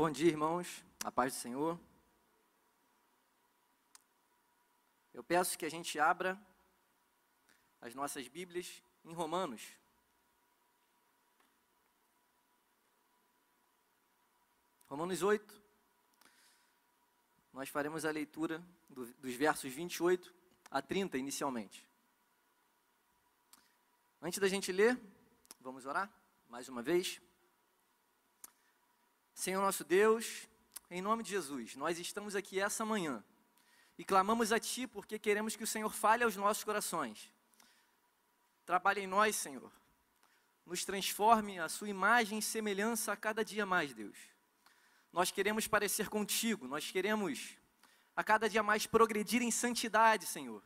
[0.00, 0.84] Bom dia, irmãos.
[1.02, 1.76] A paz do Senhor.
[5.12, 6.40] Eu peço que a gente abra
[7.80, 9.60] as nossas Bíblias em Romanos.
[14.86, 15.62] Romanos 8.
[17.52, 20.32] Nós faremos a leitura do, dos versos 28
[20.70, 21.84] a 30 inicialmente.
[24.22, 24.96] Antes da gente ler,
[25.60, 26.08] vamos orar
[26.48, 27.20] mais uma vez.
[29.38, 30.48] Senhor nosso Deus,
[30.90, 33.22] em nome de Jesus, nós estamos aqui essa manhã
[33.96, 37.32] e clamamos a Ti porque queremos que o Senhor fale aos nossos corações.
[38.66, 39.70] Trabalhe em nós, Senhor.
[40.66, 44.16] Nos transforme a Sua imagem e semelhança a cada dia mais, Deus.
[45.12, 47.56] Nós queremos parecer contigo, nós queremos
[48.16, 50.64] a cada dia mais progredir em santidade, Senhor.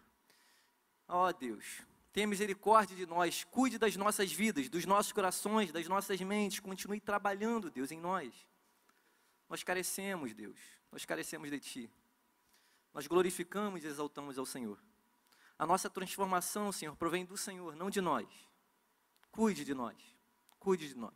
[1.07, 5.87] Ó oh, Deus, tenha misericórdia de nós, cuide das nossas vidas, dos nossos corações, das
[5.89, 8.33] nossas mentes, continue trabalhando, Deus, em nós.
[9.53, 10.59] Nós carecemos, Deus,
[10.91, 11.91] nós carecemos de Ti.
[12.95, 14.83] Nós glorificamos e exaltamos ao Senhor.
[15.59, 18.27] A nossa transformação, Senhor, provém do Senhor, não de nós.
[19.31, 19.95] Cuide de nós,
[20.59, 21.13] cuide de nós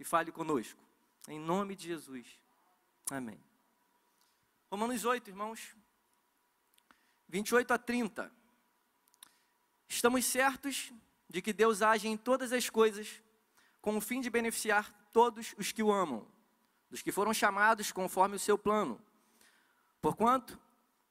[0.00, 0.82] e fale conosco.
[1.28, 2.26] Em nome de Jesus.
[3.10, 3.38] Amém.
[4.70, 5.76] Romanos 8, irmãos.
[7.28, 8.32] 28 a 30.
[9.90, 10.90] Estamos certos
[11.28, 13.22] de que Deus age em todas as coisas
[13.82, 16.26] com o fim de beneficiar todos os que o amam,
[16.94, 19.04] dos que foram chamados conforme o seu plano.
[20.00, 20.56] Porquanto,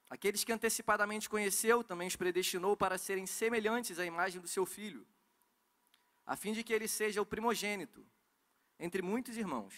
[0.08, 5.06] aqueles que antecipadamente conheceu, também os predestinou para serem semelhantes à imagem do seu filho,
[6.24, 8.02] a fim de que ele seja o primogênito
[8.78, 9.74] entre muitos irmãos.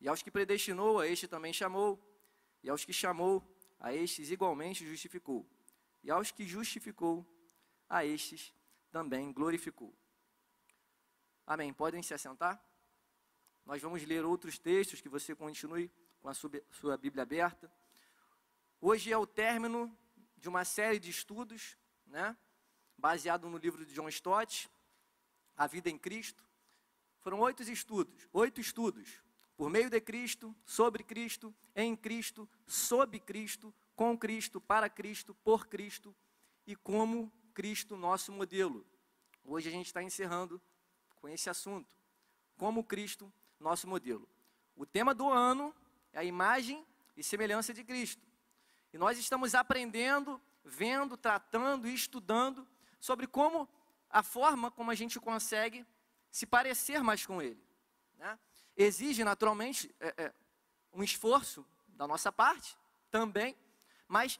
[0.00, 2.02] E aos que predestinou, a este também chamou,
[2.62, 3.46] e aos que chamou,
[3.78, 5.46] a estes igualmente justificou,
[6.02, 7.22] e aos que justificou,
[7.86, 8.50] a estes
[8.90, 9.94] também glorificou.
[11.46, 11.70] Amém.
[11.70, 12.58] Podem se assentar?
[13.64, 17.72] Nós vamos ler outros textos que você continue com a sua Bíblia aberta.
[18.78, 19.96] Hoje é o término
[20.36, 22.36] de uma série de estudos, né,
[22.98, 24.70] baseado no livro de John Stott,
[25.56, 26.44] A Vida em Cristo.
[27.20, 29.22] Foram oito estudos, oito estudos,
[29.56, 35.66] por meio de Cristo, sobre Cristo, em Cristo, sob Cristo, com Cristo, para Cristo, por
[35.68, 36.14] Cristo
[36.66, 38.86] e como Cristo nosso modelo.
[39.42, 40.60] Hoje a gente está encerrando
[41.16, 41.88] com esse assunto.
[42.58, 43.32] Como Cristo
[43.64, 44.28] nosso modelo.
[44.76, 45.74] O tema do ano
[46.12, 46.86] é a imagem
[47.16, 48.22] e semelhança de Cristo.
[48.92, 52.68] E nós estamos aprendendo, vendo, tratando e estudando
[53.00, 53.68] sobre como
[54.10, 55.84] a forma como a gente consegue
[56.30, 57.60] se parecer mais com Ele.
[58.18, 58.38] Né?
[58.76, 60.32] Exige naturalmente é, é,
[60.92, 62.76] um esforço da nossa parte
[63.10, 63.56] também,
[64.06, 64.38] mas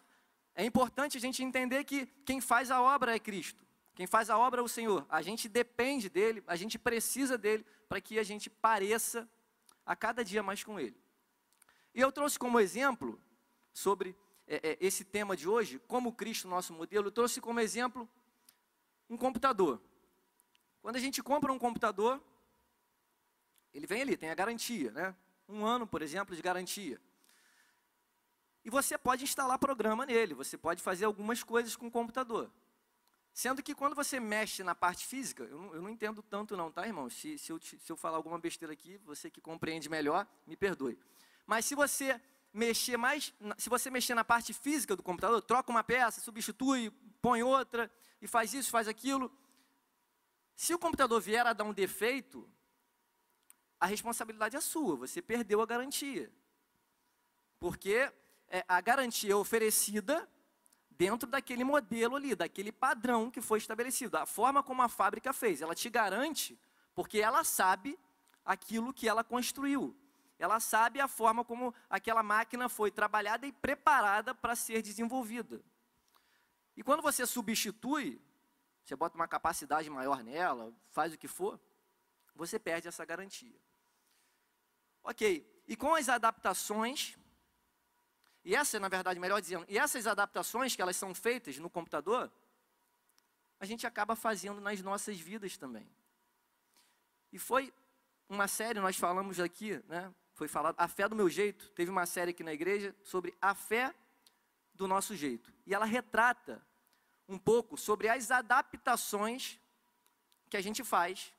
[0.54, 3.64] é importante a gente entender que quem faz a obra é Cristo.
[3.94, 5.06] Quem faz a obra é o Senhor.
[5.08, 7.64] A gente depende dele, a gente precisa dele
[7.94, 9.28] para que a gente pareça
[9.86, 11.00] a cada dia mais com ele.
[11.94, 13.22] E eu trouxe como exemplo
[13.72, 14.16] sobre
[14.48, 18.08] é, é, esse tema de hoje, como Cristo, nosso modelo, eu trouxe como exemplo
[19.08, 19.80] um computador.
[20.82, 22.20] Quando a gente compra um computador,
[23.72, 25.14] ele vem ali, tem a garantia, né?
[25.48, 27.00] Um ano, por exemplo, de garantia.
[28.64, 32.50] E você pode instalar programa nele, você pode fazer algumas coisas com o computador.
[33.34, 36.70] Sendo que quando você mexe na parte física, eu não, eu não entendo tanto não,
[36.70, 37.10] tá, irmão?
[37.10, 40.96] Se, se, eu, se eu falar alguma besteira aqui, você que compreende melhor, me perdoe.
[41.44, 42.20] Mas se você
[42.52, 47.42] mexer mais, se você mexer na parte física do computador, troca uma peça, substitui, põe
[47.42, 47.90] outra,
[48.22, 49.36] e faz isso, faz aquilo.
[50.54, 52.48] Se o computador vier a dar um defeito,
[53.80, 56.32] a responsabilidade é sua, você perdeu a garantia.
[57.58, 58.12] Porque
[58.46, 60.28] é, a garantia é oferecida
[60.96, 65.60] dentro daquele modelo ali, daquele padrão que foi estabelecido, a forma como a fábrica fez.
[65.60, 66.58] Ela te garante
[66.94, 67.98] porque ela sabe
[68.44, 69.96] aquilo que ela construiu.
[70.38, 75.62] Ela sabe a forma como aquela máquina foi trabalhada e preparada para ser desenvolvida.
[76.76, 78.20] E quando você substitui,
[78.84, 81.58] você bota uma capacidade maior nela, faz o que for,
[82.34, 83.56] você perde essa garantia.
[85.02, 87.16] Ok, e com as adaptações,
[88.44, 92.30] e essa, na verdade, melhor dizendo, e essas adaptações que elas são feitas no computador,
[93.58, 95.88] a gente acaba fazendo nas nossas vidas também.
[97.32, 97.72] E foi
[98.28, 100.12] uma série, nós falamos aqui, né?
[100.34, 101.70] Foi falado A Fé do Meu Jeito.
[101.70, 103.94] Teve uma série aqui na igreja sobre a fé
[104.74, 105.52] do nosso jeito.
[105.64, 106.60] E ela retrata
[107.28, 109.58] um pouco sobre as adaptações
[110.50, 111.32] que a gente faz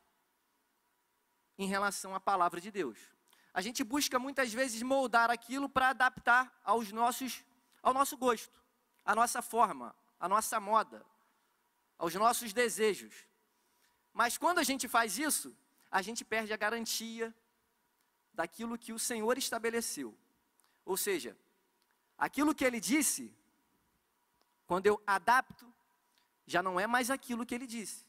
[1.58, 3.15] em relação à palavra de Deus
[3.56, 7.42] a gente busca muitas vezes moldar aquilo para adaptar aos nossos,
[7.82, 8.62] ao nosso gosto,
[9.06, 11.06] à nossa forma, à nossa moda,
[11.98, 13.16] aos nossos desejos.
[14.12, 15.56] Mas quando a gente faz isso,
[15.90, 17.34] a gente perde a garantia
[18.34, 20.14] daquilo que o Senhor estabeleceu.
[20.84, 21.38] Ou seja,
[22.18, 23.34] aquilo que ele disse,
[24.68, 25.74] quando eu adapto,
[26.46, 28.06] já não é mais aquilo que ele disse.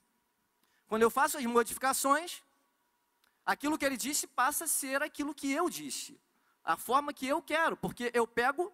[0.88, 2.42] Quando eu faço as modificações,
[3.46, 6.20] aquilo que ele disse passa a ser aquilo que eu disse,
[6.64, 8.72] a forma que eu quero, porque eu pego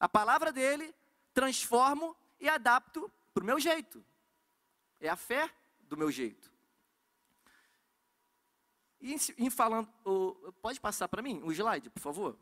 [0.00, 0.92] a palavra dele,
[1.32, 4.04] transformo e adapto para o meu jeito.
[5.00, 5.48] É a fé
[5.82, 6.52] do meu jeito.
[9.00, 9.88] E em, falando,
[10.60, 12.38] pode passar para mim o slide, por favor?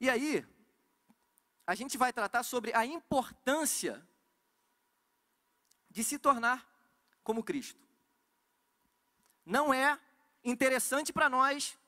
[0.00, 0.46] E aí,
[1.66, 4.06] a gente vai tratar sobre a importância
[5.90, 6.66] de se tornar
[7.22, 7.83] como Cristo.
[9.44, 9.98] Não é
[10.42, 11.78] interessante para nós,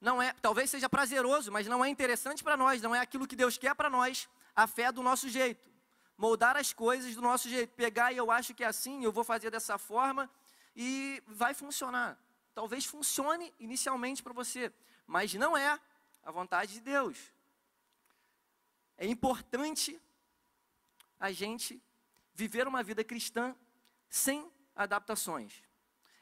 [0.00, 3.36] não é, talvez seja prazeroso, mas não é interessante para nós, não é aquilo que
[3.36, 5.68] Deus quer para nós, a fé do nosso jeito.
[6.16, 9.24] Moldar as coisas do nosso jeito, pegar e eu acho que é assim, eu vou
[9.24, 10.30] fazer dessa forma
[10.74, 12.18] e vai funcionar.
[12.54, 14.72] Talvez funcione inicialmente para você,
[15.06, 15.78] mas não é
[16.22, 17.16] a vontade de Deus.
[18.96, 20.00] É importante
[21.20, 21.80] a gente
[22.34, 23.54] viver uma vida cristã
[24.08, 25.62] sem adaptações.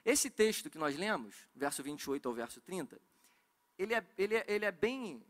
[0.06, 2.96] Esse texto que nós lemos, verso 28 ao verso 30,
[3.76, 5.20] ele é, ele é, ele é bem,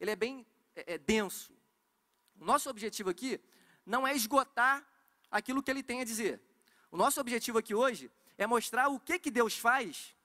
[0.00, 1.52] ele é bem é, é denso.
[2.40, 3.38] O nosso objetivo aqui
[3.84, 4.82] não é esgotar
[5.30, 6.40] aquilo que ele tem a dizer.
[6.90, 10.16] O nosso objetivo aqui hoje é mostrar o que, que Deus faz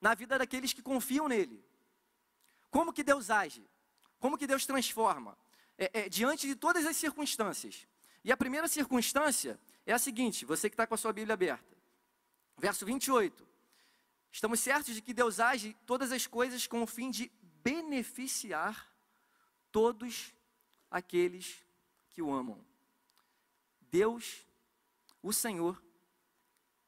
[0.00, 1.62] na vida daqueles que confiam nele.
[2.70, 3.62] Como que Deus age?
[4.18, 5.36] Como que Deus transforma?
[5.76, 7.86] É, é, diante de todas as circunstâncias.
[8.24, 11.77] E a primeira circunstância é a seguinte: você que está com a sua Bíblia aberta,
[12.58, 13.46] verso 28.
[14.30, 17.30] Estamos certos de que Deus age todas as coisas com o fim de
[17.62, 18.92] beneficiar
[19.72, 20.34] todos
[20.90, 21.64] aqueles
[22.10, 22.64] que o amam.
[23.90, 24.46] Deus,
[25.22, 25.82] o Senhor,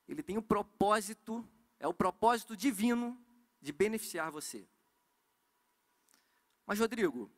[0.06, 3.18] Ele tem o propósito, é o propósito divino
[3.60, 4.68] de beneficiar você.
[6.66, 7.30] Mas, Rodrigo,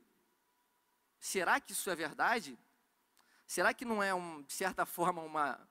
[1.18, 2.58] será que isso é verdade?
[3.46, 5.68] Será que não é, um, de certa forma, uma,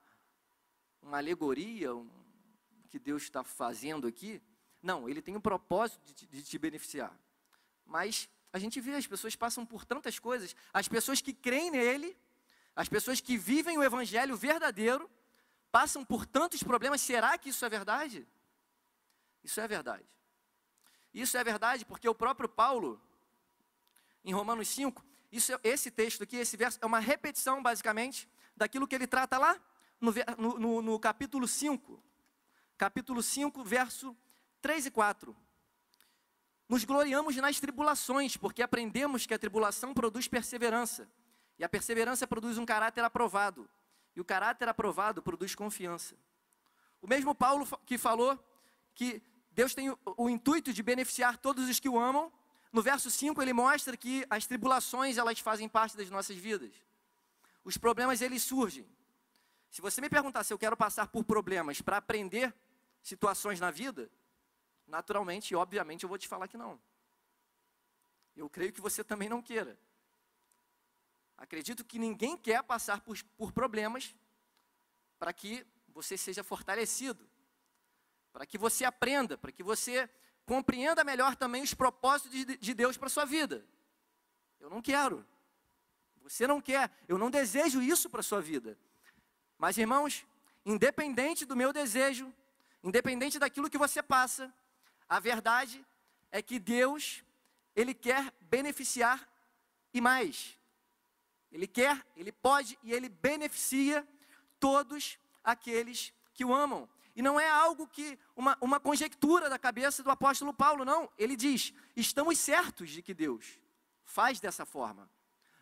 [1.00, 2.21] uma alegoria um,
[2.92, 4.42] que Deus está fazendo aqui?
[4.82, 7.18] Não, Ele tem o propósito de, de te beneficiar.
[7.86, 12.14] Mas a gente vê, as pessoas passam por tantas coisas, as pessoas que creem nele,
[12.76, 15.10] as pessoas que vivem o evangelho verdadeiro,
[15.70, 17.00] passam por tantos problemas.
[17.00, 18.28] Será que isso é verdade?
[19.42, 20.04] Isso é verdade.
[21.14, 23.00] Isso é verdade porque o próprio Paulo,
[24.22, 28.94] em Romanos 5, isso, esse texto aqui, esse verso, é uma repetição, basicamente, daquilo que
[28.94, 29.58] ele trata lá
[29.98, 30.12] no,
[30.58, 32.11] no, no capítulo 5.
[32.82, 34.16] Capítulo 5, verso
[34.60, 35.36] 3 e 4.
[36.68, 41.08] Nos gloriamos nas tribulações, porque aprendemos que a tribulação produz perseverança.
[41.56, 43.70] E a perseverança produz um caráter aprovado.
[44.16, 46.16] E o caráter aprovado produz confiança.
[47.00, 48.36] O mesmo Paulo que falou
[48.96, 52.32] que Deus tem o, intuito de beneficiar todos os que o amam,
[52.72, 56.74] no verso 5 ele mostra que as tribulações elas fazem parte das nossas vidas.
[57.62, 58.84] Os problemas eles surgem.
[59.70, 62.52] Se você me perguntar se eu quero passar por problemas para aprender
[63.02, 64.10] situações na vida,
[64.86, 66.80] naturalmente e obviamente eu vou te falar que não.
[68.36, 69.78] Eu creio que você também não queira.
[71.36, 74.14] Acredito que ninguém quer passar por, por problemas
[75.18, 77.28] para que você seja fortalecido,
[78.32, 80.08] para que você aprenda, para que você
[80.46, 83.64] compreenda melhor também os propósitos de, de Deus para a sua vida.
[84.58, 85.26] Eu não quero.
[86.22, 86.90] Você não quer.
[87.08, 88.78] Eu não desejo isso para a sua vida.
[89.58, 90.24] Mas, irmãos,
[90.64, 92.32] independente do meu desejo,
[92.82, 94.52] independente daquilo que você passa,
[95.08, 95.84] a verdade
[96.30, 97.22] é que Deus,
[97.76, 99.28] Ele quer beneficiar
[99.92, 100.58] e mais.
[101.50, 104.06] Ele quer, Ele pode e Ele beneficia
[104.58, 106.88] todos aqueles que o amam.
[107.14, 111.10] E não é algo que, uma, uma conjectura da cabeça do apóstolo Paulo, não.
[111.18, 113.60] Ele diz: estamos certos de que Deus
[114.04, 115.10] faz dessa forma.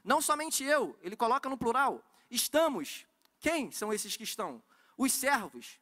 [0.05, 2.05] Não somente eu, ele coloca no plural.
[2.31, 3.07] Estamos.
[3.41, 4.63] Quem são esses que estão?
[4.97, 5.81] Os servos,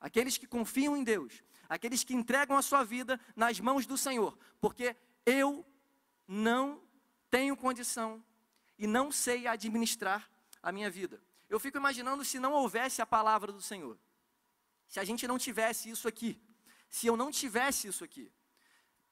[0.00, 4.36] aqueles que confiam em Deus, aqueles que entregam a sua vida nas mãos do Senhor,
[4.60, 5.64] porque eu
[6.26, 6.80] não
[7.30, 8.24] tenho condição
[8.78, 10.28] e não sei administrar
[10.62, 11.22] a minha vida.
[11.48, 13.98] Eu fico imaginando se não houvesse a palavra do Senhor
[14.90, 16.36] se a gente não tivesse isso aqui,
[16.88, 18.30] se eu não tivesse isso aqui,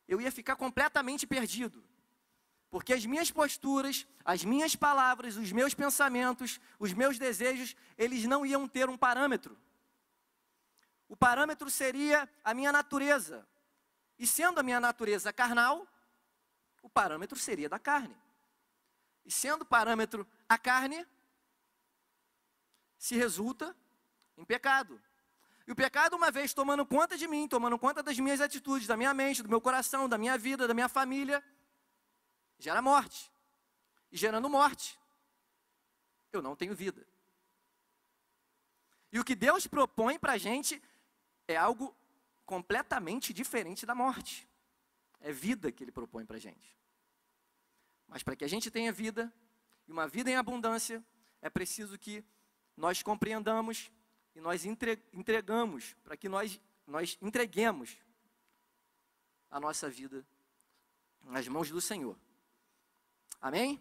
[0.08, 1.84] eu ia ficar completamente perdido.
[2.68, 8.44] Porque as minhas posturas, as minhas palavras, os meus pensamentos, os meus desejos, eles não
[8.44, 9.56] iam ter um parâmetro.
[11.08, 13.48] O parâmetro seria a minha natureza.
[14.18, 15.86] E sendo a minha natureza carnal,
[16.82, 18.16] o parâmetro seria da carne.
[19.24, 21.06] E sendo parâmetro a carne,
[22.98, 23.74] se resulta
[24.36, 25.00] em pecado.
[25.66, 28.96] E o pecado, uma vez tomando conta de mim, tomando conta das minhas atitudes, da
[28.96, 31.44] minha mente, do meu coração, da minha vida, da minha família,
[32.58, 33.30] gera morte.
[34.10, 34.98] E gerando morte,
[36.32, 37.06] eu não tenho vida.
[39.12, 40.82] E o que Deus propõe para a gente
[41.48, 41.96] é algo
[42.44, 44.46] completamente diferente da morte.
[45.20, 46.76] É vida que Ele propõe para a gente.
[48.06, 49.32] Mas para que a gente tenha vida,
[49.86, 51.04] e uma vida em abundância,
[51.42, 52.24] é preciso que
[52.76, 53.90] nós compreendamos
[54.34, 57.96] e nós entregamos, para que nós, nós entreguemos
[59.50, 60.24] a nossa vida
[61.22, 62.16] nas mãos do Senhor.
[63.40, 63.80] Amém?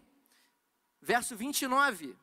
[1.00, 2.16] Verso 29.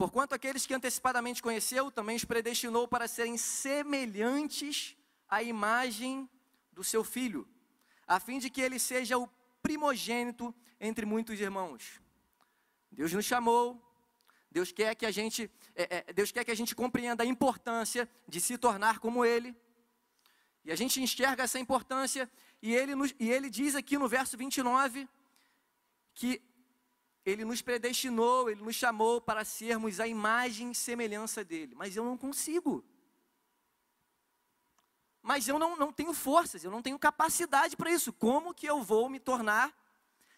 [0.00, 4.96] Porquanto aqueles que antecipadamente conheceu, também os predestinou para serem semelhantes
[5.28, 6.26] à imagem
[6.72, 7.46] do seu filho,
[8.06, 9.28] a fim de que ele seja o
[9.62, 12.00] primogênito entre muitos irmãos.
[12.90, 13.78] Deus nos chamou,
[14.50, 18.08] Deus quer que a gente, é, é, Deus quer que a gente compreenda a importância
[18.26, 19.54] de se tornar como Ele.
[20.64, 22.26] E a gente enxerga essa importância,
[22.62, 25.06] e ele, nos, e ele diz aqui no verso 29
[26.14, 26.40] que
[27.30, 31.74] ele nos predestinou, ele nos chamou para sermos a imagem e semelhança dele.
[31.74, 32.84] Mas eu não consigo.
[35.22, 38.12] Mas eu não, não tenho forças, eu não tenho capacidade para isso.
[38.12, 39.72] Como que eu vou me tornar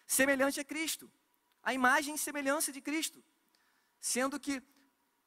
[0.05, 1.09] semelhante a Cristo?
[1.63, 3.23] A imagem e semelhança de Cristo.
[3.99, 4.61] Sendo que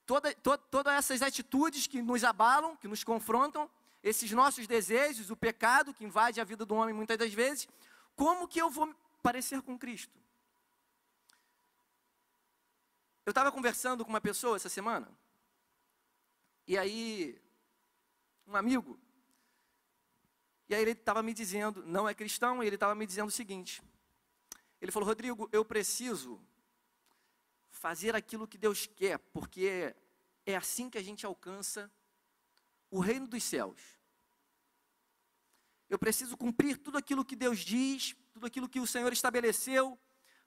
[0.04, 3.68] toda, to, todas essas atitudes que nos abalam, que nos confrontam,
[4.02, 7.66] esses nossos desejos, o pecado que invade a vida do homem muitas das vezes,
[8.14, 10.25] como que eu vou parecer com Cristo?
[13.26, 15.10] Eu estava conversando com uma pessoa essa semana,
[16.64, 17.36] e aí,
[18.46, 18.96] um amigo,
[20.68, 23.32] e aí ele estava me dizendo, não é cristão, e ele estava me dizendo o
[23.32, 23.82] seguinte:
[24.80, 26.40] ele falou, Rodrigo, eu preciso
[27.68, 29.92] fazer aquilo que Deus quer, porque
[30.44, 31.90] é assim que a gente alcança
[32.92, 33.80] o reino dos céus.
[35.88, 39.98] Eu preciso cumprir tudo aquilo que Deus diz, tudo aquilo que o Senhor estabeleceu,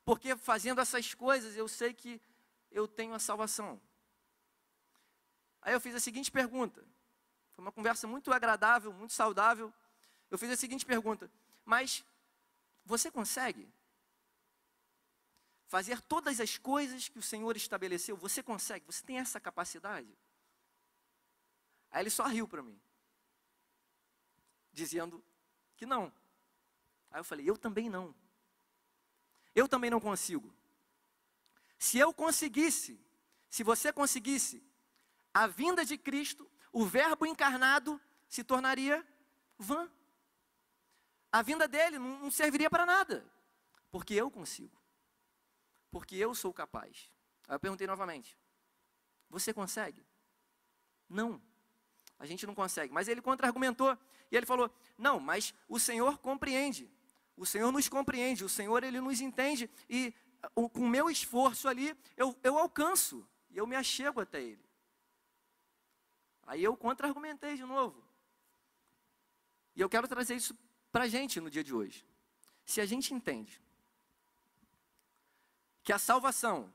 [0.05, 2.21] porque fazendo essas coisas eu sei que
[2.71, 3.81] eu tenho a salvação.
[5.61, 6.85] Aí eu fiz a seguinte pergunta.
[7.51, 9.73] Foi uma conversa muito agradável, muito saudável.
[10.29, 11.29] Eu fiz a seguinte pergunta:
[11.65, 12.03] Mas
[12.85, 13.71] você consegue
[15.67, 18.15] fazer todas as coisas que o Senhor estabeleceu?
[18.17, 18.85] Você consegue?
[18.85, 20.17] Você tem essa capacidade?
[21.91, 22.79] Aí ele só riu para mim,
[24.71, 25.23] dizendo
[25.75, 26.13] que não.
[27.11, 28.15] Aí eu falei: Eu também não.
[29.55, 30.53] Eu também não consigo.
[31.79, 32.99] Se eu conseguisse,
[33.49, 34.61] se você conseguisse,
[35.33, 39.05] a vinda de Cristo, o Verbo encarnado se tornaria
[39.57, 39.89] vã.
[41.31, 43.25] A vinda dele não, não serviria para nada,
[43.89, 44.77] porque eu consigo,
[45.89, 47.09] porque eu sou capaz.
[47.47, 48.37] Aí eu perguntei novamente:
[49.29, 50.05] Você consegue?
[51.07, 51.41] Não,
[52.19, 52.93] a gente não consegue.
[52.93, 53.97] Mas ele contra-argumentou
[54.29, 56.91] e ele falou: Não, mas o Senhor compreende.
[57.37, 60.13] O Senhor nos compreende, o Senhor ele nos entende e
[60.53, 64.63] com o meu esforço ali eu, eu alcanço e eu me achego até Ele.
[66.45, 68.03] Aí eu contra-argumentei de novo.
[69.75, 70.57] E eu quero trazer isso
[70.91, 72.05] para a gente no dia de hoje.
[72.65, 73.61] Se a gente entende
[75.83, 76.73] que a salvação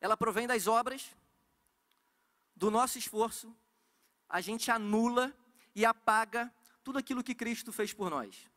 [0.00, 1.10] ela provém das obras,
[2.54, 3.54] do nosso esforço,
[4.28, 5.34] a gente anula
[5.74, 6.52] e apaga
[6.82, 8.48] tudo aquilo que Cristo fez por nós.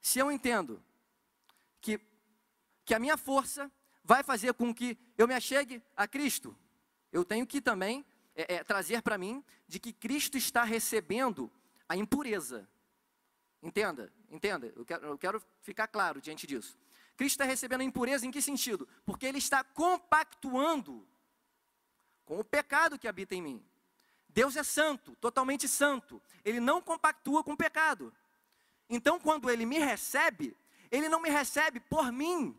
[0.00, 0.82] Se eu entendo
[1.80, 2.00] que,
[2.90, 3.70] que a minha força
[4.02, 6.58] vai fazer com que eu me achegue a Cristo,
[7.12, 8.04] eu tenho que também
[8.34, 11.48] é, é, trazer para mim de que Cristo está recebendo
[11.88, 12.68] a impureza.
[13.62, 16.76] Entenda, entenda, eu quero, eu quero ficar claro diante disso.
[17.16, 18.88] Cristo está recebendo a impureza em que sentido?
[19.06, 21.06] Porque ele está compactuando
[22.24, 23.64] com o pecado que habita em mim.
[24.28, 26.20] Deus é santo, totalmente santo.
[26.44, 28.12] Ele não compactua com o pecado.
[28.88, 30.56] Então, quando ele me recebe,
[30.90, 32.58] ele não me recebe por mim,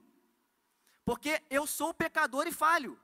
[1.12, 2.98] porque eu sou pecador e falho.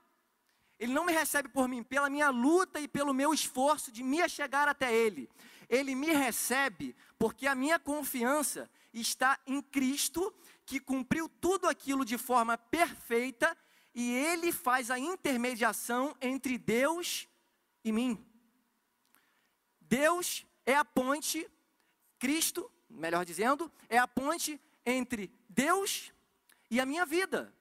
[0.80, 4.26] Ele não me recebe por mim, pela minha luta e pelo meu esforço de me
[4.30, 5.30] chegar até Ele.
[5.68, 10.34] Ele me recebe porque a minha confiança está em Cristo,
[10.66, 13.58] que cumpriu tudo aquilo de forma perfeita,
[13.94, 17.28] e Ele faz a intermediação entre Deus
[17.84, 18.26] e mim.
[19.82, 21.46] Deus é a ponte,
[22.18, 26.14] Cristo, melhor dizendo, é a ponte entre Deus
[26.72, 27.54] e a minha vida.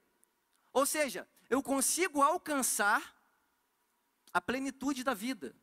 [0.76, 3.16] Ou seja, eu consigo alcançar
[4.30, 5.56] a plenitude da vida,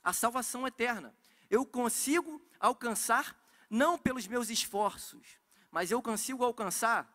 [0.00, 1.12] a salvação eterna.
[1.50, 3.36] Eu consigo alcançar
[3.68, 5.40] não pelos meus esforços,
[5.72, 7.12] mas eu consigo alcançar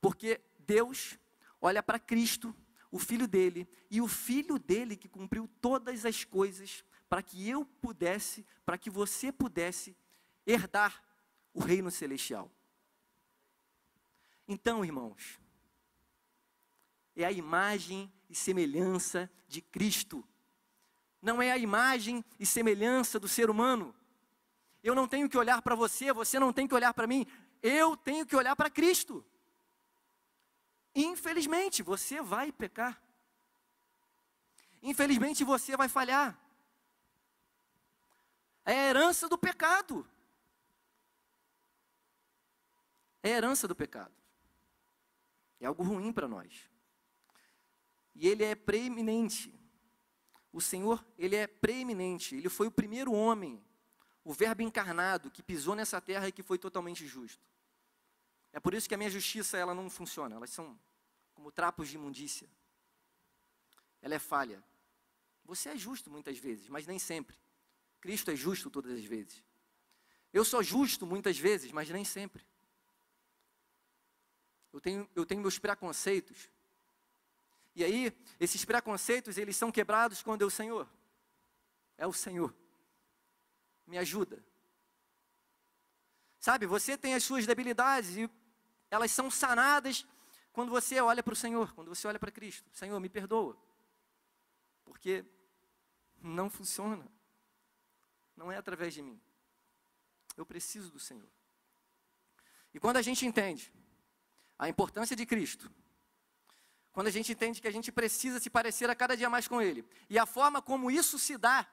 [0.00, 1.16] porque Deus
[1.60, 2.52] olha para Cristo,
[2.90, 7.64] o filho dele, e o filho dele que cumpriu todas as coisas para que eu
[7.64, 9.96] pudesse, para que você pudesse
[10.44, 11.00] herdar
[11.54, 12.50] o reino celestial.
[14.48, 15.40] Então, irmãos,
[17.14, 20.24] é a imagem e semelhança de Cristo.
[21.20, 23.94] Não é a imagem e semelhança do ser humano.
[24.82, 27.26] Eu não tenho que olhar para você, você não tem que olhar para mim.
[27.62, 29.24] Eu tenho que olhar para Cristo.
[30.94, 33.00] Infelizmente, você vai pecar.
[34.82, 36.36] Infelizmente, você vai falhar.
[38.64, 40.06] É a herança do pecado.
[43.22, 44.12] É a herança do pecado.
[45.60, 46.71] É algo ruim para nós.
[48.14, 49.54] E ele é preeminente.
[50.52, 52.34] O Senhor, ele é preeminente.
[52.36, 53.64] Ele foi o primeiro homem,
[54.24, 57.44] o Verbo encarnado, que pisou nessa terra e que foi totalmente justo.
[58.52, 60.36] É por isso que a minha justiça ela não funciona.
[60.36, 60.78] Elas são
[61.34, 62.48] como trapos de imundícia.
[64.02, 64.62] Ela é falha.
[65.44, 67.36] Você é justo muitas vezes, mas nem sempre.
[68.00, 69.42] Cristo é justo todas as vezes.
[70.32, 72.44] Eu sou justo muitas vezes, mas nem sempre.
[74.72, 76.50] Eu tenho, eu tenho meus preconceitos.
[77.74, 80.88] E aí, esses preconceitos, eles são quebrados quando é o Senhor.
[81.96, 82.54] É o Senhor.
[83.86, 84.44] Me ajuda.
[86.38, 88.30] Sabe, você tem as suas debilidades e
[88.90, 90.04] elas são sanadas
[90.52, 92.68] quando você olha para o Senhor, quando você olha para Cristo.
[92.74, 93.56] Senhor, me perdoa.
[94.84, 95.24] Porque
[96.20, 97.06] não funciona.
[98.36, 99.20] Não é através de mim.
[100.36, 101.28] Eu preciso do Senhor.
[102.74, 103.72] E quando a gente entende
[104.58, 105.70] a importância de Cristo,
[106.92, 109.60] quando a gente entende que a gente precisa se parecer a cada dia mais com
[109.60, 111.66] Ele, e a forma como isso se dá,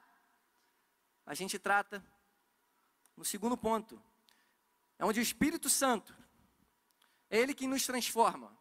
[1.25, 2.03] a gente trata
[3.15, 4.01] no segundo ponto,
[4.97, 6.15] é onde o Espírito Santo
[7.29, 8.57] é Ele que nos transforma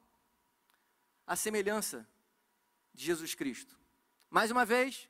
[1.26, 2.06] à semelhança
[2.92, 3.78] de Jesus Cristo.
[4.28, 5.08] Mais uma vez,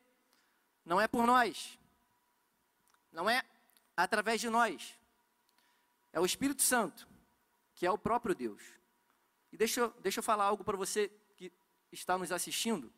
[0.85, 1.78] não é por nós,
[3.11, 3.43] não é
[3.97, 4.95] através de nós,
[6.12, 7.09] é o Espírito Santo,
[7.75, 8.62] que é o próprio Deus.
[9.50, 11.11] E deixa, deixa eu falar algo para você
[11.93, 12.93] está nos assistindo.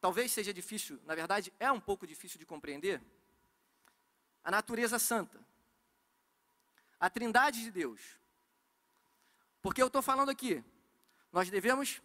[0.00, 3.02] Talvez seja difícil, na verdade, é um pouco difícil de compreender.
[4.44, 5.44] A natureza santa,
[7.00, 8.00] a trindade de Deus.
[9.60, 10.62] Porque eu estou falando aqui,
[11.32, 12.00] nós devemos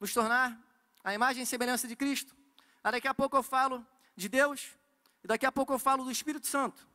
[0.00, 0.58] nos tornar
[1.02, 2.34] a imagem e semelhança de Cristo.
[2.82, 4.70] Aí daqui a pouco eu falo de Deus,
[5.22, 6.86] e daqui a pouco eu falo do Espírito Santo.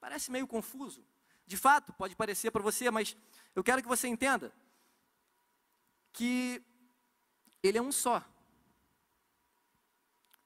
[0.00, 1.04] Parece meio confuso.
[1.46, 3.16] De fato, pode parecer para você, mas
[3.54, 4.52] eu quero que você entenda
[6.12, 6.62] que
[7.62, 8.24] Ele é um só.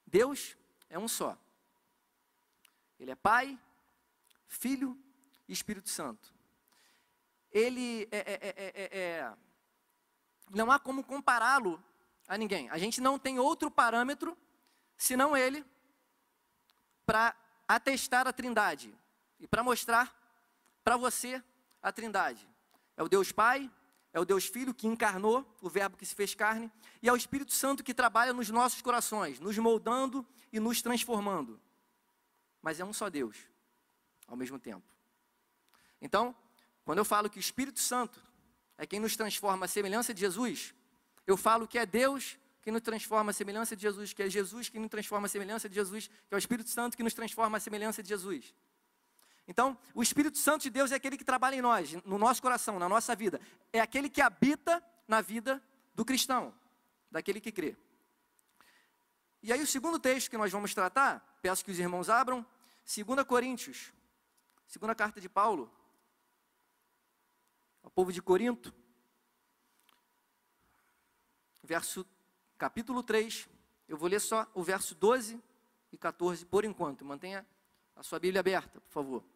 [0.07, 0.57] Deus
[0.89, 1.37] é um só.
[2.99, 3.59] Ele é Pai,
[4.47, 4.99] Filho
[5.49, 6.35] e Espírito Santo.
[7.51, 9.37] Ele é, é, é, é
[10.51, 11.83] não há como compará-lo
[12.29, 12.69] a ninguém.
[12.71, 14.37] A gente não tem outro parâmetro
[14.97, 15.65] senão ele
[17.05, 17.35] para
[17.69, 18.95] atestar a Trindade
[19.39, 20.15] e para mostrar
[20.85, 21.43] para você
[21.83, 22.49] a Trindade.
[22.97, 23.71] É o Deus Pai,
[24.17, 27.17] é o Deus Filho que encarnou, o Verbo que se fez carne, e é o
[27.17, 31.61] Espírito Santo que trabalha nos nossos corações, nos moldando e nos transformando.
[32.63, 33.37] Mas é um só Deus,
[34.27, 34.87] ao mesmo tempo.
[36.01, 36.35] Então,
[36.83, 38.19] quando eu falo que o Espírito Santo
[38.79, 40.75] é quem nos transforma à semelhança de Jesus,
[41.27, 44.71] eu falo que é Deus que nos transforma à semelhança de Jesus, que é Jesus
[44.71, 47.59] que nos transforma à semelhança de Jesus, que é o Espírito Santo que nos transforma
[47.59, 48.55] à semelhança de Jesus.
[49.49, 52.79] Então, o Espírito Santo de Deus é aquele que trabalha em nós, no nosso coração,
[52.79, 53.41] na nossa vida.
[53.73, 55.63] É aquele que habita na vida
[55.95, 56.53] do cristão,
[57.11, 57.77] daquele que crê.
[59.43, 62.45] E aí, o segundo texto que nós vamos tratar, peço que os irmãos abram,
[62.85, 63.93] 2 Coríntios,
[64.67, 65.73] segunda carta de Paulo,
[67.85, 68.75] ao povo de Corinto,
[71.63, 72.05] verso,
[72.59, 73.49] capítulo 3,
[73.89, 75.41] eu vou ler só o verso 12
[75.93, 77.47] e 14 por enquanto, mantenha
[77.95, 79.36] a sua Bíblia aberta, por favor.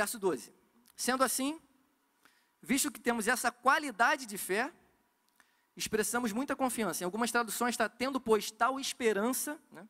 [0.00, 0.50] Verso 12.
[0.96, 1.60] Sendo assim,
[2.62, 4.72] visto que temos essa qualidade de fé,
[5.76, 7.04] expressamos muita confiança.
[7.04, 9.60] Em algumas traduções está tendo, pois, tal esperança.
[9.70, 9.86] Né?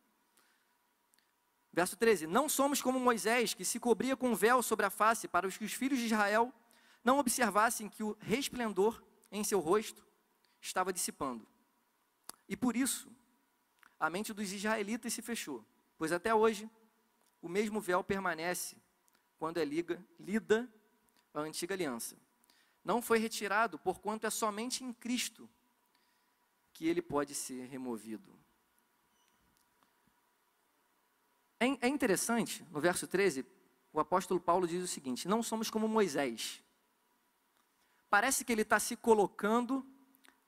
[1.72, 5.28] Verso 13: Não somos como Moisés, que se cobria com um véu sobre a face,
[5.28, 6.52] para que os filhos de Israel
[7.04, 10.04] não observassem que o resplendor em seu rosto
[10.60, 11.46] estava dissipando.
[12.48, 13.08] E por isso,
[14.00, 15.64] a mente dos israelitas se fechou,
[15.96, 16.68] pois até hoje
[17.40, 18.76] o mesmo véu permanece
[19.40, 20.70] quando é liga, lida
[21.32, 22.14] a antiga aliança.
[22.84, 25.48] Não foi retirado, porquanto é somente em Cristo
[26.74, 28.38] que ele pode ser removido.
[31.58, 33.46] É, é interessante, no verso 13,
[33.94, 36.62] o apóstolo Paulo diz o seguinte: Não somos como Moisés.
[38.10, 39.86] Parece que ele está se colocando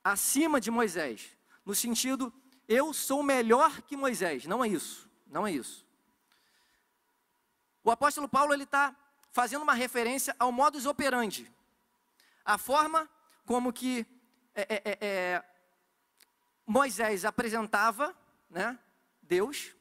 [0.04, 2.30] acima de Moisés, no sentido,
[2.68, 4.44] eu sou melhor que Moisés.
[4.44, 5.10] Não é isso.
[5.26, 5.86] Não é isso.
[7.84, 8.94] O apóstolo Paulo ele está
[9.30, 11.50] fazendo uma referência ao modus operandi,
[12.44, 13.08] a forma
[13.46, 14.06] como que
[14.54, 15.44] é, é, é, é
[16.66, 18.14] Moisés apresentava,
[18.48, 18.78] né,
[19.22, 19.74] Deus,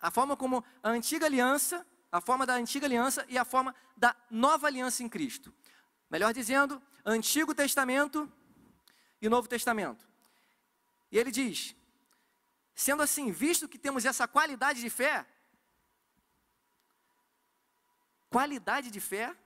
[0.00, 4.14] a forma como a antiga aliança, a forma da antiga aliança e a forma da
[4.30, 5.52] nova aliança em Cristo.
[6.10, 8.30] Melhor dizendo, Antigo Testamento
[9.20, 10.06] e Novo Testamento.
[11.10, 11.74] E ele diz:
[12.74, 15.26] sendo assim, visto que temos essa qualidade de fé,
[18.30, 19.36] qualidade de fé,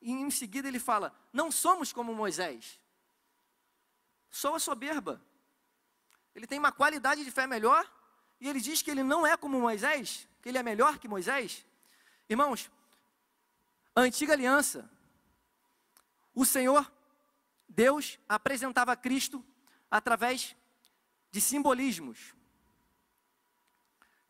[0.00, 2.80] e em seguida ele fala: não somos como Moisés,
[4.30, 5.20] sou a soberba.
[6.34, 7.90] Ele tem uma qualidade de fé melhor,
[8.40, 11.66] e ele diz que ele não é como Moisés, que ele é melhor que Moisés.
[12.28, 12.70] Irmãos,
[13.94, 14.88] a antiga aliança,
[16.34, 16.90] o Senhor,
[17.68, 19.44] Deus, apresentava Cristo
[19.90, 20.54] através
[21.30, 22.34] de simbolismos.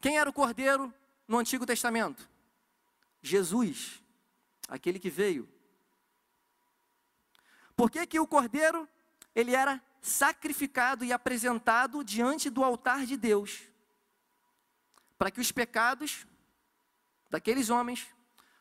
[0.01, 0.93] Quem era o cordeiro
[1.27, 2.29] no Antigo Testamento?
[3.23, 4.03] Jesus,
[4.69, 5.49] aquele que veio.
[7.77, 8.89] Por que, que o cordeiro
[9.35, 13.63] ele era sacrificado e apresentado diante do altar de Deus?
[15.17, 16.27] Para que os pecados
[17.31, 18.07] daqueles homens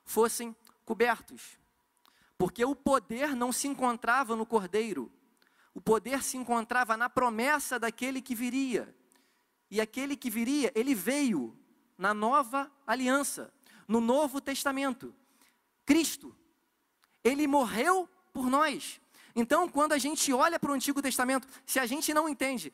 [0.06, 1.58] fossem cobertos.
[2.38, 5.12] Porque o poder não se encontrava no cordeiro,
[5.74, 8.96] o poder se encontrava na promessa daquele que viria.
[9.70, 11.58] E aquele que viria, ele veio
[11.98, 13.54] na nova aliança,
[13.88, 15.14] no Novo Testamento.
[15.86, 16.36] Cristo,
[17.24, 19.00] ele morreu por nós.
[19.36, 22.74] Então, quando a gente olha para o Antigo Testamento, se a gente não entende,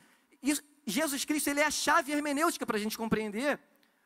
[0.86, 3.60] Jesus Cristo ele é a chave hermenêutica para a gente compreender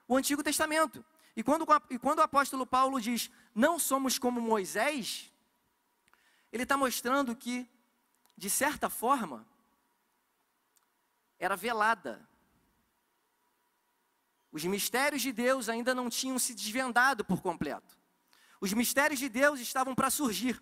[0.07, 1.05] o Antigo Testamento.
[1.35, 5.31] E quando, e quando o apóstolo Paulo diz, não somos como Moisés,
[6.51, 7.69] ele está mostrando que
[8.37, 9.45] de certa forma,
[11.39, 12.26] era velada.
[14.57, 17.95] Os mistérios de Deus ainda não tinham se desvendado por completo.
[18.59, 20.59] Os mistérios de Deus estavam para surgir.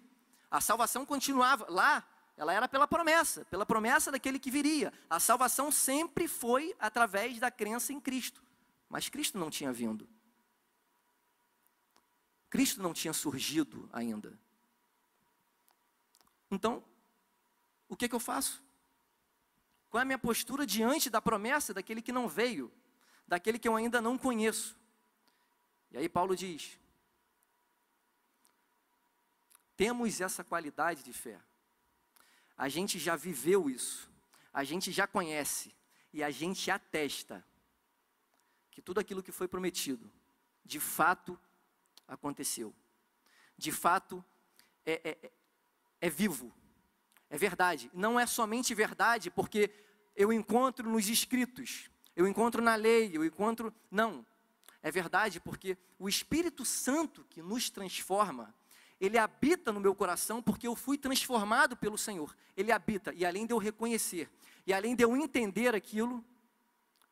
[0.51, 2.05] A salvação continuava lá,
[2.35, 4.91] ela era pela promessa, pela promessa daquele que viria.
[5.09, 8.43] A salvação sempre foi através da crença em Cristo.
[8.89, 10.05] Mas Cristo não tinha vindo.
[12.49, 14.37] Cristo não tinha surgido ainda.
[16.51, 16.83] Então,
[17.87, 18.61] o que, que eu faço?
[19.89, 22.69] Qual é a minha postura diante da promessa daquele que não veio,
[23.27, 24.77] daquele que eu ainda não conheço?
[25.91, 26.79] E aí Paulo diz:
[29.75, 31.39] temos essa qualidade de fé,
[32.57, 34.09] a gente já viveu isso,
[34.53, 35.75] a gente já conhece.
[36.15, 37.45] E a gente atesta
[38.71, 40.09] que tudo aquilo que foi prometido,
[40.63, 41.37] de fato
[42.07, 42.73] aconteceu,
[43.57, 44.23] de fato
[44.85, 45.31] é, é,
[45.99, 46.53] é vivo,
[47.29, 47.91] é verdade.
[47.93, 49.69] Não é somente verdade porque
[50.15, 53.73] eu encontro nos escritos, eu encontro na lei, eu encontro.
[53.91, 54.25] Não.
[54.81, 58.53] É verdade porque o Espírito Santo que nos transforma,
[58.99, 62.35] ele habita no meu coração porque eu fui transformado pelo Senhor.
[62.55, 63.13] Ele habita.
[63.13, 64.29] E além de eu reconhecer,
[64.65, 66.23] e além de eu entender aquilo,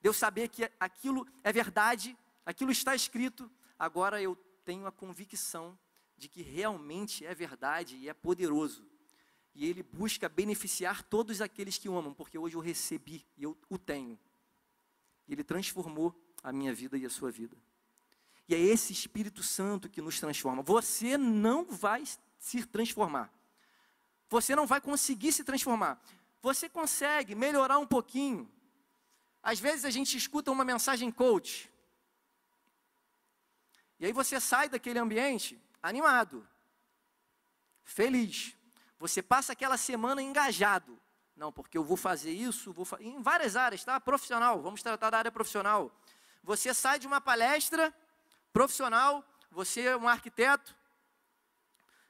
[0.02, 5.78] de eu saber que aquilo é verdade, aquilo está escrito, agora eu tenho a convicção
[6.18, 8.86] de que realmente é verdade e é poderoso
[9.56, 13.58] e ele busca beneficiar todos aqueles que o amam, porque hoje eu recebi e eu
[13.70, 14.18] o tenho.
[15.28, 17.56] Ele transformou a minha vida e a sua vida.
[18.48, 20.62] E é esse Espírito Santo que nos transforma.
[20.62, 22.04] Você não vai
[22.38, 23.32] se transformar.
[24.30, 26.02] Você não vai conseguir se transformar.
[26.42, 28.52] Você consegue melhorar um pouquinho.
[29.42, 31.72] Às vezes a gente escuta uma mensagem coach.
[34.00, 36.46] E aí você sai daquele ambiente animado,
[37.84, 38.56] feliz.
[39.00, 41.00] Você passa aquela semana engajado.
[41.36, 44.00] Não, porque eu vou fazer isso, vou fa em várias áreas, tá?
[44.00, 45.92] Profissional, vamos tratar da área profissional.
[46.44, 47.94] Você sai de uma palestra
[48.52, 50.76] profissional, você é um arquiteto,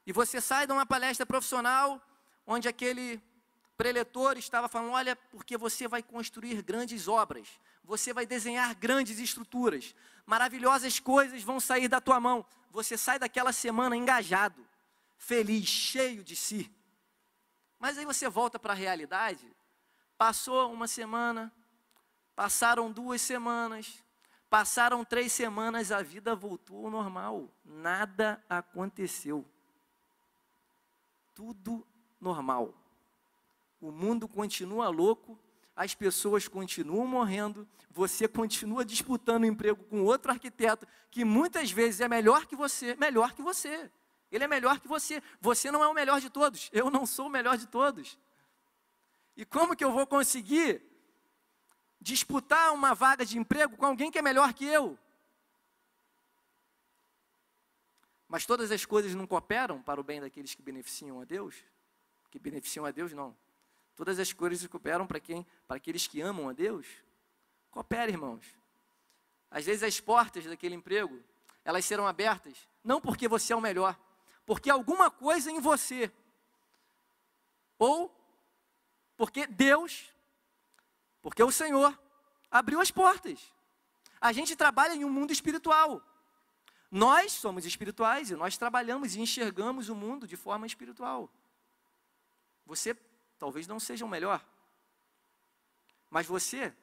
[0.05, 2.01] e você sai de uma palestra profissional
[2.45, 3.21] onde aquele
[3.77, 7.47] preletor estava falando: olha, porque você vai construir grandes obras,
[7.83, 12.45] você vai desenhar grandes estruturas, maravilhosas coisas vão sair da tua mão.
[12.71, 14.65] Você sai daquela semana engajado,
[15.17, 16.71] feliz, cheio de si.
[17.83, 19.45] Mas aí você volta para a realidade.
[20.17, 21.51] Passou uma semana,
[22.33, 24.01] passaram duas semanas,
[24.49, 27.49] passaram três semanas, a vida voltou ao normal.
[27.65, 29.45] Nada aconteceu.
[31.33, 31.85] Tudo
[32.21, 32.73] normal.
[33.81, 35.37] O mundo continua louco,
[35.75, 42.07] as pessoas continuam morrendo, você continua disputando emprego com outro arquiteto que muitas vezes é
[42.07, 43.91] melhor que você, melhor que você.
[44.33, 45.21] Ele é melhor que você.
[45.39, 46.69] Você não é o melhor de todos.
[46.73, 48.17] Eu não sou o melhor de todos.
[49.37, 50.81] E como que eu vou conseguir
[52.01, 54.97] disputar uma vaga de emprego com alguém que é melhor que eu?
[58.27, 61.55] Mas todas as coisas não cooperam para o bem daqueles que beneficiam a Deus?
[62.31, 63.37] Que beneficiam a Deus, não.
[63.95, 65.45] Todas as coisas cooperam para quem?
[65.67, 66.87] Para aqueles que amam a Deus?
[67.69, 68.43] Coopera, irmãos.
[69.51, 71.23] Às vezes as portas daquele emprego,
[71.63, 73.95] elas serão abertas, não porque você é o melhor,
[74.45, 76.11] porque alguma coisa em você,
[77.77, 78.13] ou
[79.15, 80.05] porque Deus,
[81.21, 81.97] porque o Senhor
[82.49, 83.39] abriu as portas.
[84.19, 86.01] A gente trabalha em um mundo espiritual.
[86.89, 91.29] Nós somos espirituais e nós trabalhamos e enxergamos o mundo de forma espiritual.
[92.65, 92.95] Você
[93.39, 94.45] talvez não seja o melhor,
[96.09, 96.73] mas você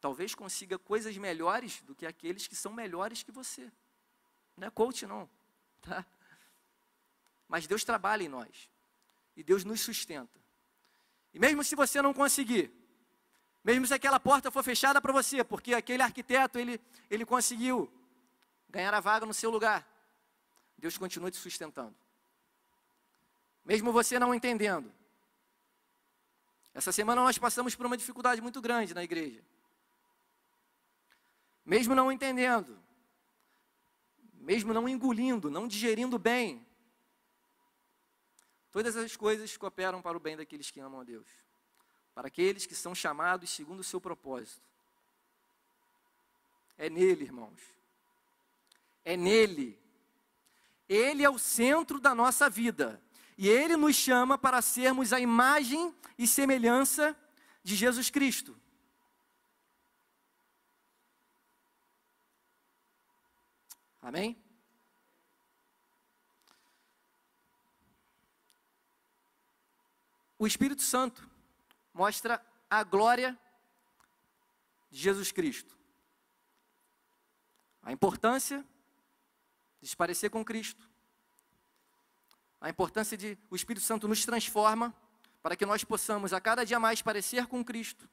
[0.00, 3.72] talvez consiga coisas melhores do que aqueles que são melhores que você.
[4.56, 5.30] Não é coach, não.
[5.80, 6.04] Tá?
[7.48, 8.70] Mas Deus trabalha em nós.
[9.36, 10.40] E Deus nos sustenta.
[11.32, 12.70] E mesmo se você não conseguir,
[13.64, 16.80] mesmo se aquela porta for fechada para você, porque aquele arquiteto ele,
[17.10, 17.90] ele conseguiu
[18.68, 19.88] ganhar a vaga no seu lugar.
[20.78, 21.94] Deus continua te sustentando.
[23.64, 24.92] Mesmo você não entendendo.
[26.74, 29.42] Essa semana nós passamos por uma dificuldade muito grande na igreja.
[31.64, 32.78] Mesmo não entendendo,
[34.34, 36.66] mesmo não engolindo, não digerindo bem,
[38.74, 41.26] todas as coisas cooperam para o bem daqueles que amam a Deus,
[42.14, 44.60] para aqueles que são chamados segundo o seu propósito.
[46.76, 47.74] É nele, irmãos
[49.04, 49.78] é nele.
[50.88, 53.00] Ele é o centro da nossa vida.
[53.36, 57.16] E ele nos chama para sermos a imagem e semelhança
[57.62, 58.56] de Jesus Cristo.
[64.00, 64.43] Amém?
[70.38, 71.28] O Espírito Santo
[71.92, 73.38] mostra a glória
[74.90, 75.78] de Jesus Cristo.
[77.82, 78.64] A importância
[79.80, 80.88] de se parecer com Cristo.
[82.60, 84.94] A importância de o Espírito Santo nos transforma
[85.42, 88.08] para que nós possamos a cada dia mais parecer com Cristo.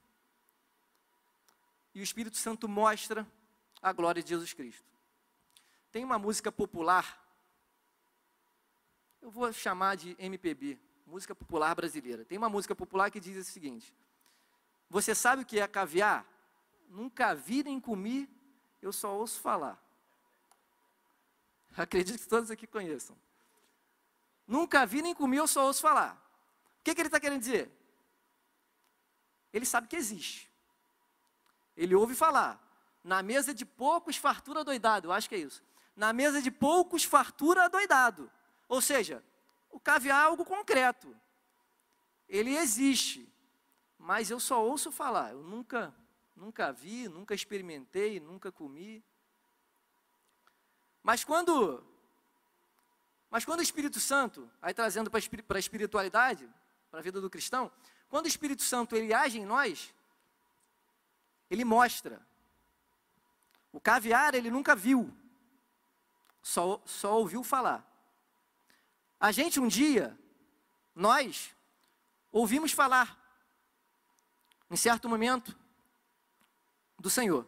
[1.95, 3.25] E o Espírito Santo mostra
[3.81, 4.91] a glória de Jesus Cristo.
[5.91, 7.19] Tem uma música popular,
[9.21, 10.79] eu vou chamar de MPB,
[11.12, 12.24] música popular brasileira.
[12.24, 13.93] Tem uma música popular que diz o seguinte:
[14.89, 16.26] Você sabe o que é caviar?
[16.88, 18.30] Nunca vi nem comi,
[18.82, 19.78] eu só ouço falar.
[21.76, 23.15] Acredito que todos aqui conheçam.
[24.47, 26.15] Nunca vi nem comi, eu só ouço falar.
[26.80, 27.69] O que, que ele está querendo dizer?
[29.54, 30.50] Ele sabe que existe.
[31.76, 32.60] Ele ouve falar.
[33.04, 35.08] Na mesa de poucos, fartura doidado.
[35.08, 35.62] Eu acho que é isso.
[35.95, 38.32] Na mesa de poucos, fartura doidado.
[38.67, 39.24] Ou seja,
[39.71, 41.15] o caviar é algo concreto.
[42.27, 43.27] Ele existe.
[43.97, 45.31] Mas eu só ouço falar.
[45.31, 45.93] Eu nunca,
[46.36, 49.03] nunca vi, nunca experimentei, nunca comi.
[51.01, 51.84] Mas quando
[53.29, 56.49] mas quando o Espírito Santo, aí trazendo para a espiritualidade,
[56.89, 57.71] para a vida do cristão,
[58.10, 59.95] quando o Espírito Santo ele age em nós,
[61.49, 62.21] ele mostra.
[63.71, 65.15] O caviar ele nunca viu,
[66.41, 67.89] só, só ouviu falar.
[69.21, 70.17] A gente um dia,
[70.95, 71.51] nós,
[72.31, 73.15] ouvimos falar,
[74.67, 75.55] em certo momento,
[76.99, 77.47] do Senhor.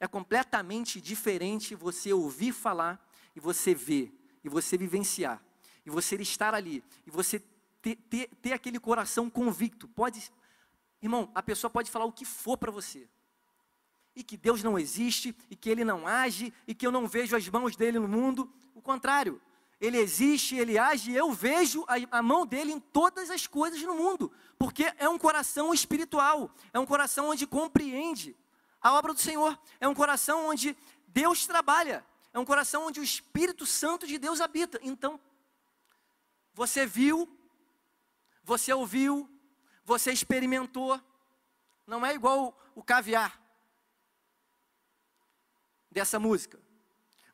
[0.00, 3.00] É completamente diferente você ouvir falar
[3.36, 5.40] e você ver, e você vivenciar,
[5.86, 7.38] e você estar ali, e você
[7.80, 9.86] ter, ter, ter aquele coração convicto.
[9.86, 10.28] Pode,
[11.00, 13.08] irmão, a pessoa pode falar o que for para você,
[14.16, 17.36] e que Deus não existe, e que Ele não age, e que eu não vejo
[17.36, 18.52] as mãos dele no mundo.
[18.74, 19.40] O contrário,
[19.80, 23.94] Ele existe, Ele age, eu vejo a, a mão dele em todas as coisas no
[23.94, 28.36] mundo, porque é um coração espiritual, é um coração onde compreende
[28.80, 29.58] a obra do Senhor.
[29.78, 30.76] É um coração onde
[31.08, 32.04] Deus trabalha.
[32.32, 34.78] É um coração onde o Espírito Santo de Deus habita.
[34.82, 35.20] Então,
[36.54, 37.28] você viu,
[38.42, 39.28] você ouviu,
[39.84, 41.00] você experimentou.
[41.86, 43.40] Não é igual o caviar
[45.90, 46.60] dessa música.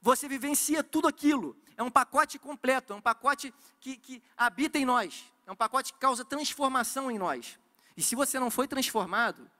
[0.00, 1.56] Você vivencia tudo aquilo.
[1.76, 5.24] É um pacote completo, é um pacote que, que habita em nós.
[5.46, 7.58] É um pacote que causa transformação em nós.
[7.96, 9.50] E se você não foi transformado,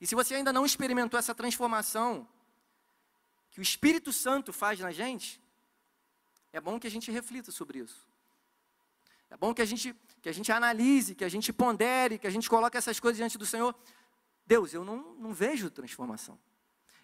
[0.00, 2.28] e se você ainda não experimentou essa transformação
[3.50, 5.40] que o Espírito Santo faz na gente,
[6.52, 8.06] é bom que a gente reflita sobre isso.
[9.30, 12.30] É bom que a gente, que a gente analise, que a gente pondere, que a
[12.30, 13.74] gente coloque essas coisas diante do Senhor.
[14.46, 16.38] Deus, eu não, não vejo transformação.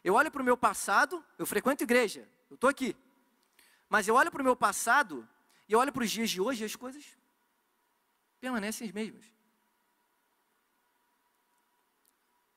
[0.05, 2.97] Eu olho para o meu passado, eu frequento igreja, eu estou aqui.
[3.91, 5.29] Mas eu olho para o meu passado
[5.69, 7.05] e olho para os dias de hoje e as coisas
[8.41, 9.25] permanecem as mesmas.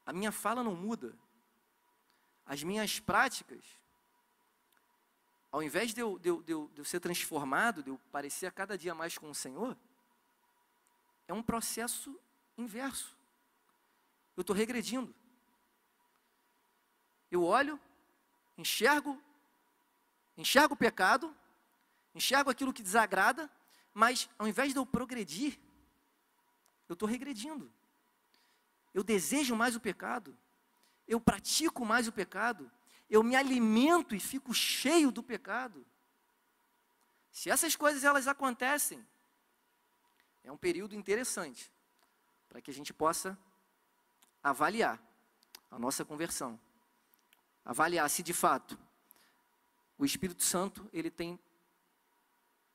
[0.06, 1.18] a minha fala não muda,
[2.46, 3.64] as minhas práticas
[5.54, 8.48] ao invés de eu, de, eu, de, eu, de eu ser transformado, de eu parecer
[8.48, 9.78] a cada dia mais com o Senhor,
[11.28, 12.20] é um processo
[12.58, 13.16] inverso.
[14.36, 15.14] Eu estou regredindo.
[17.30, 17.80] Eu olho,
[18.58, 19.22] enxergo,
[20.38, 21.36] enxergo o pecado,
[22.14, 23.50] enxergo aquilo que desagrada,
[23.94, 25.60] mas ao invés de eu progredir,
[26.88, 27.72] eu estou regredindo.
[28.94, 30.38] Eu desejo mais o pecado,
[31.08, 32.72] eu pratico mais o pecado,
[33.10, 35.86] eu me alimento e fico cheio do pecado.
[37.32, 39.06] Se essas coisas elas acontecem,
[40.44, 41.72] é um período interessante
[42.48, 43.38] para que a gente possa
[44.44, 45.02] avaliar
[45.72, 46.60] a nossa conversão.
[47.66, 48.78] Avaliar se de fato
[50.04, 51.40] o Espírito Santo ele tem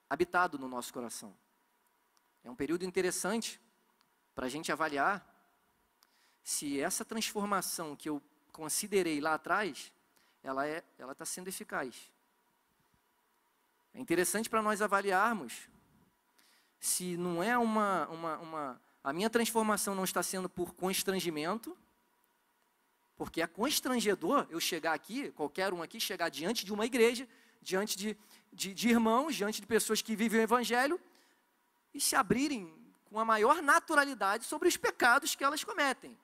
[0.08, 1.36] habitado no nosso coração.
[2.42, 3.60] É um período interessante
[4.34, 5.22] para a gente avaliar
[6.42, 9.92] se essa transformação que eu considerei lá atrás,
[10.42, 12.10] ela é, ela está sendo eficaz.
[13.92, 15.68] É interessante para nós avaliarmos
[16.80, 21.76] se não é uma, uma, uma, a minha transformação não está sendo por constrangimento,
[23.18, 27.28] porque é constrangedor eu chegar aqui, qualquer um aqui, chegar diante de uma igreja,
[27.60, 28.16] diante de,
[28.52, 31.00] de, de irmãos, diante de pessoas que vivem o Evangelho,
[31.92, 32.72] e se abrirem
[33.06, 36.16] com a maior naturalidade sobre os pecados que elas cometem.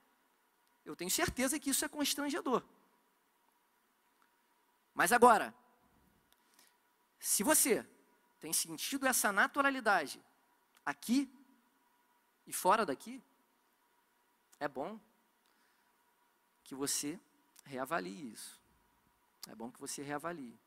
[0.85, 2.63] Eu tenho certeza que isso é constrangedor.
[4.95, 5.53] Mas agora,
[7.19, 7.85] se você
[8.39, 10.23] tem sentido essa naturalidade
[10.87, 11.29] aqui
[12.47, 13.21] e fora daqui,
[14.61, 15.01] é bom
[16.65, 17.21] que você
[17.65, 18.61] reavalie isso.
[19.49, 20.59] É bom que você reavalie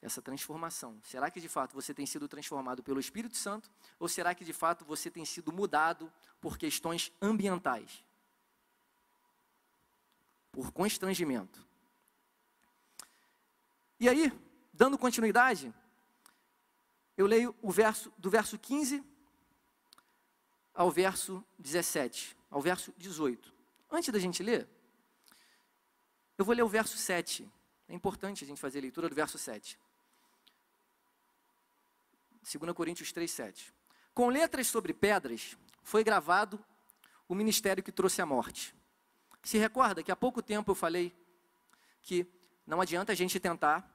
[0.00, 1.00] essa transformação.
[1.02, 4.52] Será que de fato você tem sido transformado pelo Espírito Santo ou será que de
[4.52, 8.04] fato você tem sido mudado por questões ambientais?
[10.52, 11.66] Por constrangimento.
[13.98, 14.32] E aí,
[14.72, 15.72] dando continuidade,
[17.16, 19.02] eu leio o verso do verso 15
[20.74, 23.54] ao verso 17, ao verso 18.
[23.90, 24.68] Antes da gente ler,
[26.36, 27.50] eu vou ler o verso 7.
[27.88, 29.78] É importante a gente fazer a leitura do verso 7.
[32.42, 33.74] 2 Coríntios 3, 7.
[34.12, 36.62] Com letras sobre pedras foi gravado
[37.28, 38.74] o ministério que trouxe a morte.
[39.42, 41.14] Se recorda que há pouco tempo eu falei
[42.02, 42.26] que
[42.66, 43.90] não adianta a gente tentar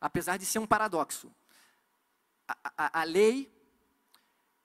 [0.00, 1.32] apesar de ser um paradoxo.
[2.48, 3.52] A, a, a, lei,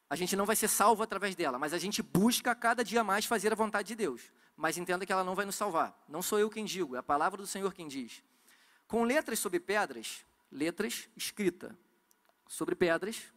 [0.09, 3.25] a gente não vai ser salvo através dela, mas a gente busca cada dia mais
[3.25, 4.31] fazer a vontade de Deus.
[4.55, 5.97] Mas entenda que ela não vai nos salvar.
[6.07, 8.23] Não sou eu quem digo, é a palavra do Senhor quem diz.
[8.87, 11.77] Com letras sobre pedras, letras escrita
[12.47, 13.33] sobre pedras,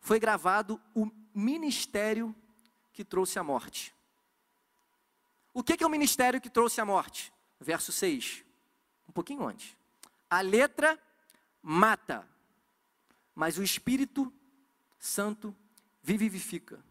[0.00, 2.34] foi gravado o ministério
[2.92, 3.94] que trouxe a morte.
[5.52, 7.32] O que é o ministério que trouxe a morte?
[7.60, 8.44] Verso 6
[9.08, 9.76] um pouquinho antes.
[10.28, 10.98] A letra
[11.62, 12.28] mata,
[13.34, 14.32] mas o Espírito
[14.98, 15.54] Santo
[16.02, 16.82] vivifica.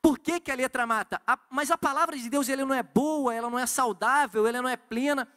[0.00, 1.20] Por que, que a letra mata?
[1.26, 4.62] A, mas a palavra de Deus ela não é boa, ela não é saudável, ela
[4.62, 5.28] não é plena.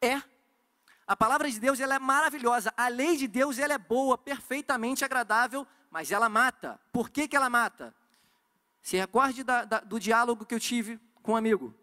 [0.00, 0.22] É.
[1.06, 2.72] A palavra de Deus ela é maravilhosa.
[2.76, 6.80] A lei de Deus ela é boa, perfeitamente agradável, mas ela mata.
[6.92, 7.94] Por que, que ela mata?
[8.82, 11.74] Se recorde da, da, do diálogo que eu tive com um amigo.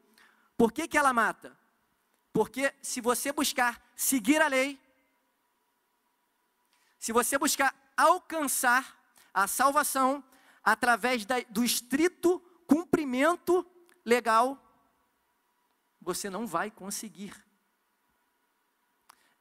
[0.55, 1.57] Por que, que ela mata?
[2.31, 4.79] Porque se você buscar seguir a lei,
[6.99, 8.95] se você buscar alcançar
[9.33, 10.23] a salvação
[10.63, 13.65] através da, do estrito cumprimento
[14.05, 14.57] legal,
[16.01, 17.33] você não vai conseguir.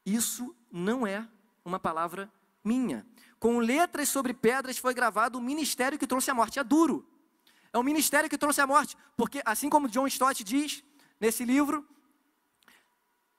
[0.05, 1.27] Isso não é
[1.65, 2.31] uma palavra
[2.65, 3.07] minha.
[3.39, 6.59] Com letras sobre pedras foi gravado o ministério que trouxe a morte.
[6.59, 7.07] É duro.
[7.73, 8.97] É o ministério que trouxe a morte.
[9.17, 10.83] Porque, assim como John Stott diz
[11.19, 11.87] nesse livro,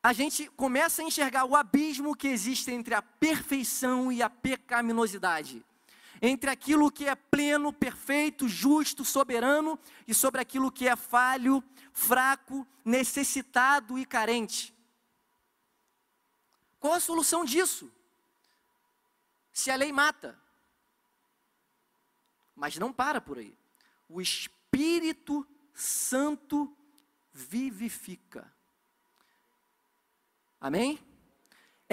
[0.01, 5.63] a gente começa a enxergar o abismo que existe entre a perfeição e a pecaminosidade.
[6.21, 12.67] Entre aquilo que é pleno, perfeito, justo, soberano e sobre aquilo que é falho, fraco,
[12.86, 14.74] necessitado e carente.
[16.80, 17.91] Qual a solução disso?
[19.51, 20.39] Se a lei mata.
[22.55, 23.57] Mas não para por aí.
[24.07, 26.76] O Espírito Santo
[27.34, 28.53] vivifica.
[30.59, 30.99] Amém?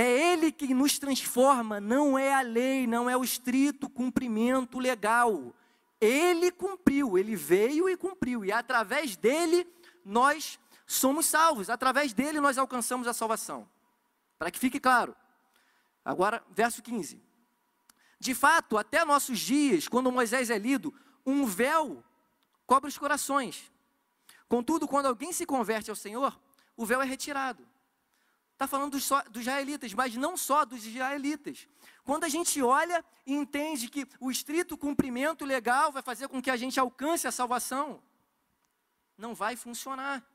[0.00, 5.52] É Ele que nos transforma, não é a lei, não é o estrito cumprimento legal.
[6.00, 9.66] Ele cumpriu, ele veio e cumpriu, e através dele
[10.04, 13.68] nós somos salvos, através dele nós alcançamos a salvação.
[14.38, 15.16] Para que fique claro.
[16.04, 17.20] Agora, verso 15.
[18.20, 20.94] De fato, até nossos dias, quando Moisés é lido,
[21.26, 22.04] um véu
[22.68, 23.72] cobre os corações.
[24.48, 26.38] Contudo, quando alguém se converte ao Senhor,
[26.76, 27.66] o véu é retirado.
[28.58, 31.68] Está falando dos, dos israelitas, mas não só dos israelitas.
[32.02, 36.50] Quando a gente olha e entende que o estrito cumprimento legal vai fazer com que
[36.50, 38.02] a gente alcance a salvação,
[39.16, 40.26] não vai funcionar.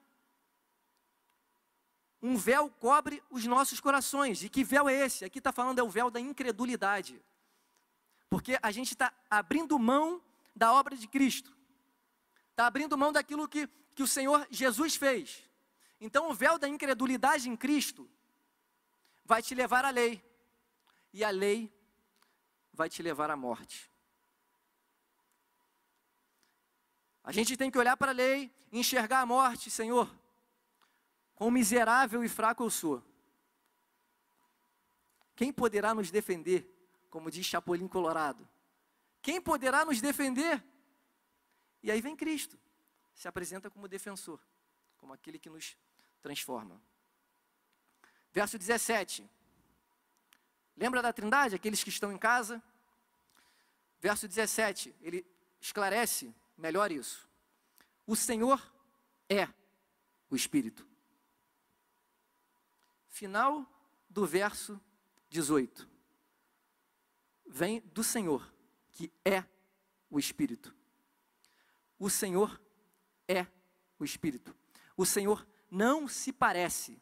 [2.22, 4.42] Um véu cobre os nossos corações.
[4.42, 5.26] E que véu é esse?
[5.26, 7.22] Aqui está falando é o véu da incredulidade.
[8.30, 10.22] Porque a gente está abrindo mão
[10.56, 11.54] da obra de Cristo.
[12.52, 15.44] Está abrindo mão daquilo que, que o Senhor Jesus fez.
[16.04, 18.10] Então o véu da incredulidade em Cristo
[19.24, 20.22] vai te levar à lei.
[21.14, 21.74] E a lei
[22.74, 23.90] vai te levar à morte.
[27.24, 30.14] A gente tem que olhar para a lei enxergar a morte, Senhor.
[31.36, 33.02] Quão miserável e fraco eu sou.
[35.38, 36.70] Quem poderá nos defender?
[37.10, 38.46] Como diz Chapolin Colorado.
[39.22, 40.62] Quem poderá nos defender?
[41.82, 42.60] E aí vem Cristo,
[43.16, 44.42] se apresenta como defensor,
[44.98, 45.78] como aquele que nos
[46.24, 46.82] transforma.
[48.32, 49.30] Verso 17.
[50.76, 52.64] Lembra da Trindade, aqueles que estão em casa?
[54.00, 55.26] Verso 17, ele
[55.62, 57.30] esclarece melhor isso.
[58.08, 58.60] O Senhor
[59.30, 59.48] é
[60.30, 60.88] o Espírito.
[63.10, 63.66] Final
[64.10, 64.82] do verso
[65.30, 65.88] 18.
[67.46, 68.52] Vem do Senhor,
[68.92, 69.44] que é
[70.10, 70.76] o Espírito.
[72.00, 72.60] O Senhor
[73.28, 73.46] é
[74.00, 74.56] o Espírito.
[74.98, 77.02] O Senhor não se parece.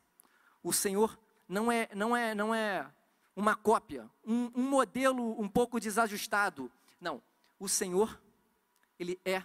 [0.64, 2.90] O Senhor não é, não é, não é
[3.36, 6.72] uma cópia, um, um modelo um pouco desajustado.
[7.00, 7.22] Não,
[7.60, 8.22] o Senhor,
[8.98, 9.44] Ele é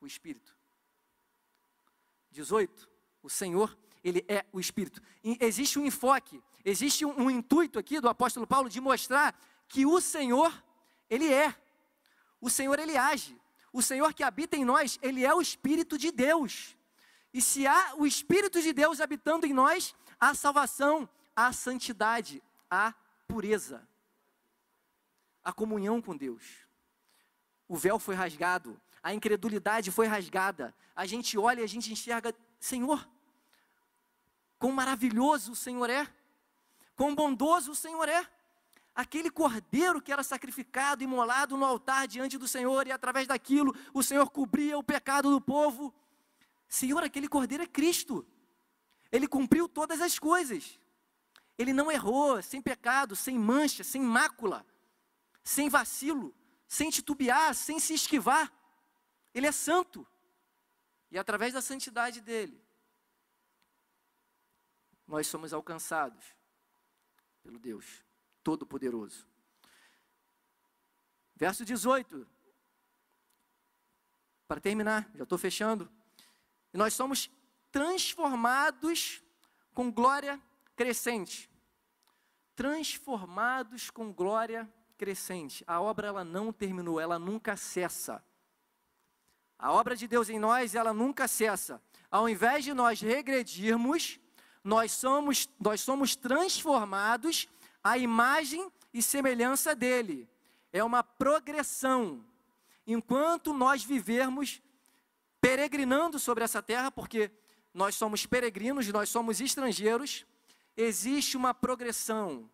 [0.00, 0.56] o Espírito.
[2.30, 2.88] 18.
[3.22, 5.02] O Senhor, Ele é o Espírito.
[5.22, 9.38] E existe um enfoque, existe um, um intuito aqui do apóstolo Paulo de mostrar
[9.68, 10.50] que o Senhor,
[11.10, 11.54] Ele é.
[12.40, 13.38] O Senhor, Ele age.
[13.70, 16.76] O Senhor que habita em nós, Ele é o Espírito de Deus.
[17.36, 21.06] E se há o Espírito de Deus habitando em nós, há salvação,
[21.36, 22.94] há santidade, há
[23.28, 23.86] pureza,
[25.44, 26.42] a comunhão com Deus.
[27.68, 30.74] O véu foi rasgado, a incredulidade foi rasgada.
[30.94, 33.06] A gente olha e a gente enxerga, Senhor,
[34.58, 36.08] quão maravilhoso o Senhor é,
[36.94, 38.26] quão bondoso o Senhor é.
[38.94, 44.02] Aquele cordeiro que era sacrificado, imolado no altar diante do Senhor, e através daquilo o
[44.02, 45.92] Senhor cobria o pecado do povo.
[46.68, 48.26] Senhor, aquele cordeiro é Cristo.
[49.10, 50.78] Ele cumpriu todas as coisas.
[51.58, 54.66] Ele não errou, sem pecado, sem mancha, sem mácula,
[55.42, 56.34] sem vacilo,
[56.66, 58.52] sem titubear, sem se esquivar.
[59.32, 60.06] Ele é santo.
[61.10, 62.62] E através da santidade dele,
[65.06, 66.34] nós somos alcançados
[67.42, 68.04] pelo Deus
[68.42, 69.26] Todo-Poderoso.
[71.34, 72.26] Verso 18.
[74.48, 75.90] Para terminar, já estou fechando.
[76.76, 77.30] E nós somos
[77.72, 79.22] transformados
[79.72, 80.38] com glória
[80.76, 81.50] crescente.
[82.54, 85.64] Transformados com glória crescente.
[85.66, 88.22] A obra ela não terminou, ela nunca cessa.
[89.58, 91.80] A obra de Deus em nós, ela nunca cessa.
[92.10, 94.20] Ao invés de nós regredirmos,
[94.62, 97.48] nós somos, nós somos transformados
[97.82, 100.28] à imagem e semelhança dele.
[100.70, 102.22] É uma progressão.
[102.86, 104.60] Enquanto nós vivermos
[105.46, 107.30] peregrinando sobre essa terra, porque
[107.72, 110.26] nós somos peregrinos, nós somos estrangeiros,
[110.76, 112.50] existe uma progressão.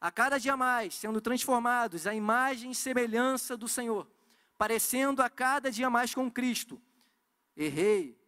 [0.00, 4.10] A cada dia mais sendo transformados à imagem e semelhança do Senhor,
[4.58, 6.82] parecendo a cada dia mais com Cristo.
[7.56, 8.18] Errei,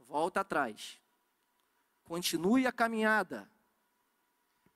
[0.00, 1.00] volta atrás.
[2.02, 3.48] Continue a caminhada.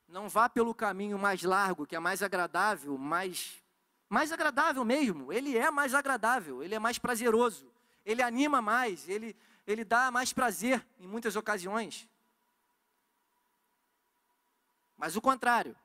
[0.07, 3.61] Não vá pelo caminho mais largo, que é mais agradável, mais
[4.07, 5.33] mais agradável mesmo.
[5.33, 7.69] Ele é mais agradável, ele é mais prazeroso,
[8.07, 9.35] ele anima mais, ele
[9.67, 12.09] ele dá mais prazer em muitas ocasiões.
[14.95, 15.75] Mas o contrário.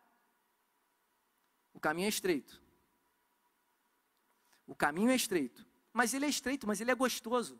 [1.74, 2.62] O caminho é estreito.
[4.66, 5.66] O caminho é estreito.
[5.92, 7.58] Mas ele é estreito, mas ele é gostoso.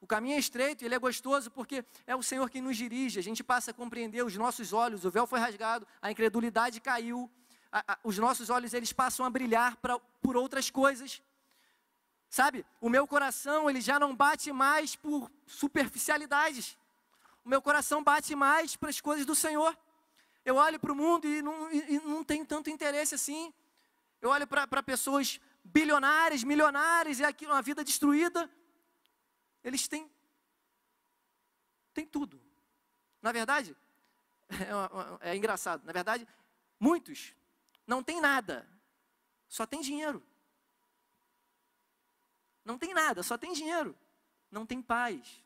[0.00, 3.18] O caminho é estreito, ele é gostoso porque é o Senhor quem nos dirige.
[3.18, 7.30] A gente passa a compreender os nossos olhos, o véu foi rasgado, a incredulidade caiu,
[7.70, 11.22] a, a, os nossos olhos eles passam a brilhar pra, por outras coisas.
[12.28, 12.66] Sabe?
[12.80, 16.76] O meu coração, ele já não bate mais por superficialidades.
[17.44, 19.76] O meu coração bate mais para as coisas do Senhor.
[20.44, 23.52] Eu olho para o mundo e não, e não tem tanto interesse assim.
[24.20, 28.50] Eu olho para pessoas bilionárias, milionárias, e aqui uma vida destruída.
[29.62, 30.10] Eles têm,
[31.92, 32.40] têm tudo.
[33.20, 33.76] Na verdade,
[35.20, 35.84] é, é engraçado.
[35.84, 36.26] Na verdade,
[36.78, 37.34] muitos
[37.86, 38.68] não têm nada,
[39.48, 40.22] só tem dinheiro.
[42.66, 43.96] Não tem nada, só tem dinheiro.
[44.50, 45.40] Não tem paz.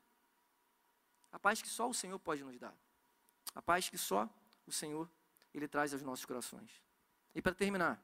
[1.31, 2.75] A paz que só o Senhor pode nos dar.
[3.55, 4.27] A paz que só
[4.67, 5.09] o Senhor
[5.53, 6.83] ele traz aos nossos corações.
[7.35, 8.03] E para terminar,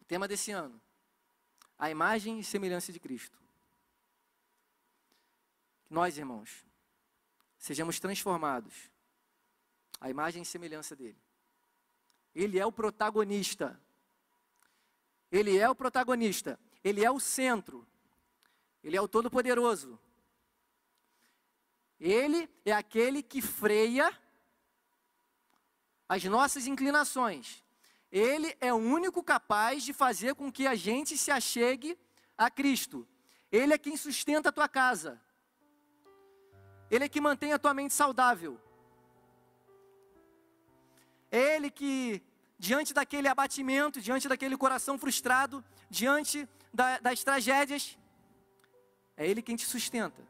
[0.00, 0.80] o tema desse ano,
[1.78, 3.38] a imagem e semelhança de Cristo.
[5.88, 6.66] Nós, irmãos,
[7.56, 8.90] sejamos transformados
[10.00, 11.22] à imagem e semelhança dele.
[12.34, 13.80] Ele é o protagonista.
[15.34, 16.56] Ele é o protagonista.
[16.84, 17.84] Ele é o centro.
[18.84, 19.98] Ele é o todo-poderoso.
[21.98, 24.16] Ele é aquele que freia
[26.08, 27.64] as nossas inclinações.
[28.12, 31.98] Ele é o único capaz de fazer com que a gente se achegue
[32.38, 33.04] a Cristo.
[33.50, 35.20] Ele é quem sustenta a tua casa.
[36.88, 38.60] Ele é que mantém a tua mente saudável.
[41.28, 42.22] Ele que,
[42.64, 47.98] diante daquele abatimento, diante daquele coração frustrado, diante da, das tragédias,
[49.18, 50.22] é Ele quem te sustenta.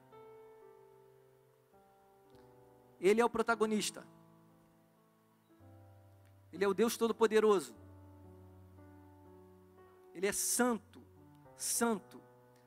[3.00, 4.04] Ele é o protagonista.
[6.52, 7.72] Ele é o Deus Todo-Poderoso.
[10.12, 11.00] Ele é santo,
[11.56, 12.20] santo,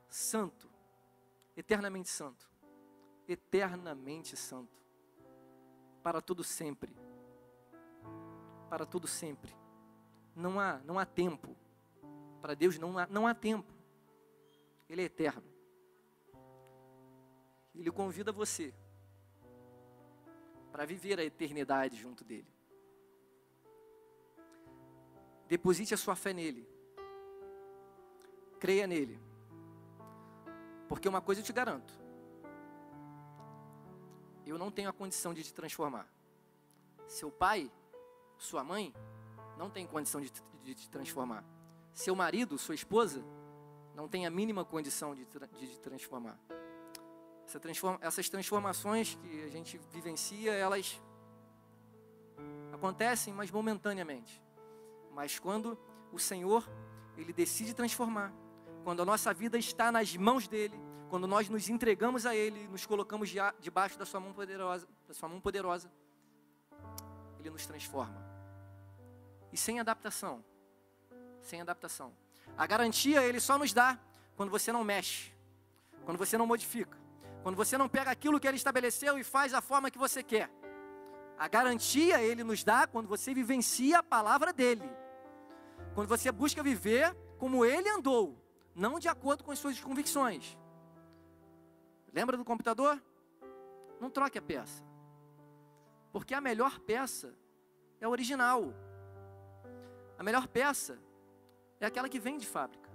[0.07, 0.69] santo,
[1.57, 2.49] eternamente santo,
[3.27, 4.77] eternamente santo,
[6.01, 6.93] para todo sempre,
[8.69, 9.55] para todo sempre.
[10.35, 11.55] Não há, não há tempo.
[12.41, 13.73] Para Deus não há, não há tempo.
[14.89, 15.43] Ele é eterno.
[17.75, 18.73] Ele convida você
[20.71, 22.47] para viver a eternidade junto dele.
[25.47, 26.67] Deposite a sua fé nele.
[28.59, 29.19] Creia nele.
[30.87, 31.93] Porque uma coisa eu te garanto:
[34.45, 36.07] eu não tenho a condição de te transformar.
[37.07, 37.71] Seu pai,
[38.37, 38.93] sua mãe,
[39.57, 40.31] não tem condição de,
[40.63, 41.43] de te transformar.
[41.93, 43.23] Seu marido, sua esposa,
[43.95, 46.39] não tem a mínima condição de, te transformar.
[47.45, 51.01] Essa transforma, essas transformações que a gente vivencia, elas
[52.71, 54.39] acontecem, mas momentaneamente.
[55.11, 55.79] Mas quando
[56.11, 56.69] o Senhor,
[57.17, 58.31] Ele decide transformar,
[58.83, 60.79] quando a nossa vida está nas mãos dEle,
[61.09, 65.27] quando nós nos entregamos a Ele, nos colocamos debaixo da Sua mão poderosa, da Sua
[65.27, 65.91] mão poderosa,
[67.39, 68.26] Ele nos transforma.
[69.51, 70.43] E sem adaptação,
[71.41, 72.13] sem adaptação.
[72.57, 73.99] A garantia Ele só nos dá
[74.35, 75.33] quando você não mexe,
[76.05, 76.97] quando você não modifica,
[77.43, 80.49] quando você não pega aquilo que Ele estabeleceu e faz a forma que você quer.
[81.37, 84.89] A garantia Ele nos dá quando você vivencia a palavra dEle.
[85.93, 88.39] Quando você busca viver como ele andou,
[88.75, 90.57] não de acordo com as suas convicções.
[92.13, 93.01] Lembra do computador?
[93.99, 94.83] Não troque a peça.
[96.11, 97.33] Porque a melhor peça
[97.99, 98.73] é a original.
[100.17, 100.97] A melhor peça
[101.79, 102.89] é aquela que vem de fábrica.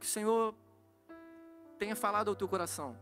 [0.00, 0.54] Que o Senhor
[1.78, 2.98] tenha falado ao teu coração.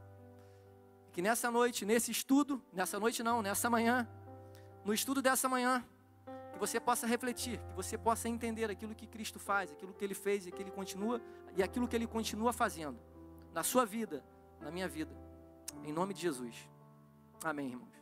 [1.13, 4.09] Que nessa noite, nesse estudo, nessa noite não, nessa manhã,
[4.85, 5.85] no estudo dessa manhã,
[6.61, 10.47] você possa refletir, que você possa entender aquilo que Cristo faz, aquilo que Ele fez
[10.47, 11.21] e que Ele continua
[11.57, 13.01] e aquilo que Ele continua fazendo
[13.53, 14.23] na sua vida,
[14.61, 15.17] na minha vida.
[15.83, 16.69] Em nome de Jesus.
[17.43, 18.00] Amém, irmãos.